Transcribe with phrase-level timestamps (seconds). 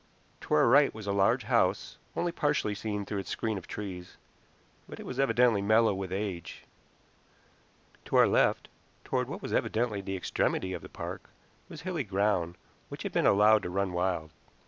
[0.41, 4.17] To our right was a large house, only partially seen through its screen of trees,
[4.89, 6.63] but it was evidently mellow with age.
[8.05, 8.67] To our left,
[9.03, 11.29] toward what was evidently the extremity of the park,
[11.69, 12.55] was hilly ground,
[12.89, 14.31] which had been allowed to run wild.